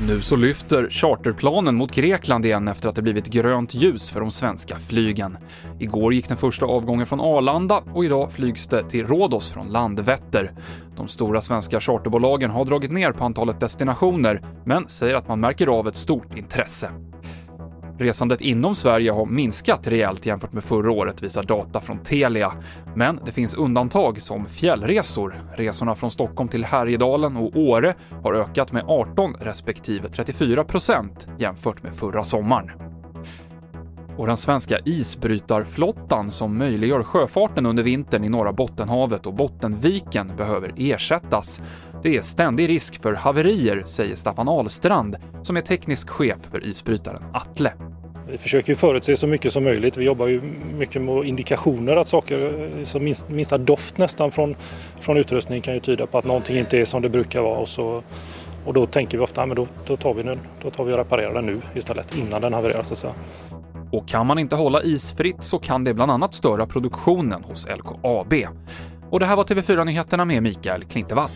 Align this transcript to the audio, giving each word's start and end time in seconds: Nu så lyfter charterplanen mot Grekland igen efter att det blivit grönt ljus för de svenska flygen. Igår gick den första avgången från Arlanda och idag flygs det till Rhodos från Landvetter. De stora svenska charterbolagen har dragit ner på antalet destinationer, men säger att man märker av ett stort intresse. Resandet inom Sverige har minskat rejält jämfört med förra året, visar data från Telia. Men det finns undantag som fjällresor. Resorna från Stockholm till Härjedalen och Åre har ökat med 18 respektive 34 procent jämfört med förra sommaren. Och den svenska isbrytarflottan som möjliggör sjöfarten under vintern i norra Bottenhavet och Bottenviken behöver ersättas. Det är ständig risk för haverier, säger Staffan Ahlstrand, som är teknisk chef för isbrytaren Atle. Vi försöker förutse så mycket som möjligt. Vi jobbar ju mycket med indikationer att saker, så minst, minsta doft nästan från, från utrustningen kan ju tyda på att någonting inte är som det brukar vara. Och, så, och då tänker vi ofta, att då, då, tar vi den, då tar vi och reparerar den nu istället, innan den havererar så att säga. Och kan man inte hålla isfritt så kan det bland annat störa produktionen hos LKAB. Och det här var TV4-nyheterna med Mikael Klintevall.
Nu 0.00 0.20
så 0.20 0.36
lyfter 0.36 0.90
charterplanen 0.90 1.76
mot 1.76 1.92
Grekland 1.92 2.46
igen 2.46 2.68
efter 2.68 2.88
att 2.88 2.96
det 2.96 3.02
blivit 3.02 3.26
grönt 3.26 3.74
ljus 3.74 4.10
för 4.10 4.20
de 4.20 4.30
svenska 4.30 4.78
flygen. 4.78 5.38
Igår 5.78 6.14
gick 6.14 6.28
den 6.28 6.36
första 6.36 6.66
avgången 6.66 7.06
från 7.06 7.20
Arlanda 7.20 7.82
och 7.92 8.04
idag 8.04 8.32
flygs 8.32 8.66
det 8.66 8.90
till 8.90 9.06
Rhodos 9.06 9.50
från 9.50 9.68
Landvetter. 9.68 10.52
De 10.96 11.08
stora 11.08 11.40
svenska 11.40 11.80
charterbolagen 11.80 12.50
har 12.50 12.64
dragit 12.64 12.92
ner 12.92 13.12
på 13.12 13.24
antalet 13.24 13.60
destinationer, 13.60 14.42
men 14.64 14.88
säger 14.88 15.14
att 15.14 15.28
man 15.28 15.40
märker 15.40 15.66
av 15.66 15.88
ett 15.88 15.96
stort 15.96 16.36
intresse. 16.36 16.90
Resandet 17.98 18.40
inom 18.40 18.74
Sverige 18.74 19.10
har 19.10 19.26
minskat 19.26 19.88
rejält 19.88 20.26
jämfört 20.26 20.52
med 20.52 20.64
förra 20.64 20.90
året, 20.90 21.22
visar 21.22 21.42
data 21.42 21.80
från 21.80 21.98
Telia. 21.98 22.52
Men 22.94 23.20
det 23.24 23.32
finns 23.32 23.54
undantag 23.54 24.22
som 24.22 24.46
fjällresor. 24.46 25.40
Resorna 25.56 25.94
från 25.94 26.10
Stockholm 26.10 26.48
till 26.48 26.64
Härjedalen 26.64 27.36
och 27.36 27.56
Åre 27.56 27.94
har 28.22 28.34
ökat 28.34 28.72
med 28.72 28.84
18 28.86 29.34
respektive 29.40 30.08
34 30.08 30.64
procent 30.64 31.28
jämfört 31.38 31.82
med 31.82 31.94
förra 31.94 32.24
sommaren. 32.24 32.85
Och 34.16 34.26
den 34.26 34.36
svenska 34.36 34.78
isbrytarflottan 34.84 36.30
som 36.30 36.58
möjliggör 36.58 37.02
sjöfarten 37.02 37.66
under 37.66 37.82
vintern 37.82 38.24
i 38.24 38.28
norra 38.28 38.52
Bottenhavet 38.52 39.26
och 39.26 39.34
Bottenviken 39.34 40.32
behöver 40.36 40.74
ersättas. 40.76 41.60
Det 42.02 42.16
är 42.16 42.22
ständig 42.22 42.68
risk 42.68 43.02
för 43.02 43.12
haverier, 43.12 43.82
säger 43.86 44.16
Staffan 44.16 44.48
Ahlstrand, 44.48 45.16
som 45.42 45.56
är 45.56 45.60
teknisk 45.60 46.10
chef 46.10 46.38
för 46.50 46.66
isbrytaren 46.66 47.22
Atle. 47.32 47.72
Vi 48.30 48.38
försöker 48.38 48.74
förutse 48.74 49.16
så 49.16 49.26
mycket 49.26 49.52
som 49.52 49.64
möjligt. 49.64 49.96
Vi 49.96 50.04
jobbar 50.04 50.26
ju 50.26 50.40
mycket 50.78 51.02
med 51.02 51.24
indikationer 51.24 51.96
att 51.96 52.08
saker, 52.08 52.70
så 52.84 53.00
minst, 53.00 53.28
minsta 53.28 53.58
doft 53.58 53.98
nästan 53.98 54.30
från, 54.30 54.56
från 55.00 55.16
utrustningen 55.16 55.62
kan 55.62 55.74
ju 55.74 55.80
tyda 55.80 56.06
på 56.06 56.18
att 56.18 56.24
någonting 56.24 56.58
inte 56.58 56.78
är 56.78 56.84
som 56.84 57.02
det 57.02 57.08
brukar 57.08 57.42
vara. 57.42 57.58
Och, 57.58 57.68
så, 57.68 58.02
och 58.64 58.72
då 58.72 58.86
tänker 58.86 59.18
vi 59.18 59.24
ofta, 59.24 59.42
att 59.42 59.56
då, 59.56 59.66
då, 59.86 59.96
tar 59.96 60.14
vi 60.14 60.22
den, 60.22 60.38
då 60.62 60.70
tar 60.70 60.84
vi 60.84 60.92
och 60.92 60.96
reparerar 60.96 61.34
den 61.34 61.46
nu 61.46 61.60
istället, 61.74 62.16
innan 62.16 62.40
den 62.42 62.54
havererar 62.54 62.82
så 62.82 62.92
att 62.92 62.98
säga. 62.98 63.14
Och 63.96 64.08
kan 64.08 64.26
man 64.26 64.38
inte 64.38 64.56
hålla 64.56 64.82
isfritt 64.82 65.42
så 65.42 65.58
kan 65.58 65.84
det 65.84 65.94
bland 65.94 66.12
annat 66.12 66.34
störa 66.34 66.66
produktionen 66.66 67.44
hos 67.44 67.66
LKAB. 67.66 68.34
Och 69.10 69.20
det 69.20 69.26
här 69.26 69.36
var 69.36 69.44
TV4-nyheterna 69.44 70.24
med 70.24 70.42
Mikael 70.42 70.84
Klintevall. 70.84 71.30